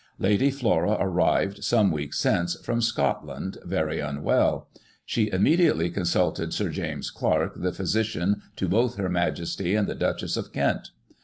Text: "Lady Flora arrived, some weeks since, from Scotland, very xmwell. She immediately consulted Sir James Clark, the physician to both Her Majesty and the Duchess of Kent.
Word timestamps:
"Lady 0.17 0.49
Flora 0.49 0.97
arrived, 0.99 1.63
some 1.63 1.91
weeks 1.91 2.17
since, 2.17 2.55
from 2.61 2.81
Scotland, 2.81 3.59
very 3.63 3.97
xmwell. 3.99 4.65
She 5.05 5.31
immediately 5.31 5.91
consulted 5.91 6.55
Sir 6.55 6.69
James 6.69 7.11
Clark, 7.11 7.53
the 7.61 7.71
physician 7.71 8.41
to 8.55 8.67
both 8.67 8.95
Her 8.95 9.09
Majesty 9.09 9.75
and 9.75 9.87
the 9.87 9.93
Duchess 9.93 10.37
of 10.37 10.51
Kent. 10.51 10.89